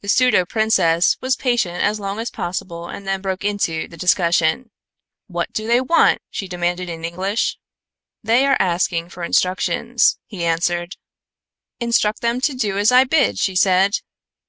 The 0.00 0.08
pseudo 0.08 0.44
princess 0.44 1.16
was 1.20 1.36
patient 1.36 1.84
as 1.84 2.00
long 2.00 2.18
as 2.18 2.32
possible 2.32 2.88
and 2.88 3.06
then 3.06 3.22
broke 3.22 3.44
into 3.44 3.86
the 3.86 3.96
discussion. 3.96 4.72
"What 5.28 5.52
do 5.52 5.68
they 5.68 5.80
want?" 5.80 6.20
she 6.30 6.48
demanded 6.48 6.88
in 6.88 7.04
English. 7.04 7.58
"They 8.24 8.44
are 8.44 8.56
asking 8.58 9.10
for 9.10 9.22
instructions," 9.22 10.18
he 10.26 10.44
answered. 10.44 10.96
"Instruct 11.78 12.22
them 12.22 12.40
to 12.40 12.54
do 12.54 12.76
as 12.76 12.90
I 12.90 13.04
bid," 13.04 13.38
she 13.38 13.54
said. 13.54 13.98